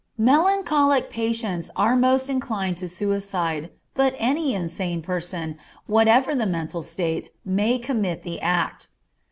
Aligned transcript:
Melancholic 0.17 1.11
patients 1.11 1.69
are 1.75 1.95
most 1.95 2.27
inclined 2.27 2.75
to 2.77 2.89
suicide, 2.89 3.69
but 3.93 4.15
any 4.17 4.55
insane 4.55 5.03
person, 5.03 5.59
whatever 5.85 6.33
the 6.33 6.47
mental 6.47 6.81
state, 6.81 7.29
may 7.45 7.77
commit 7.77 8.23
the 8.23 8.39
act. 8.41 8.87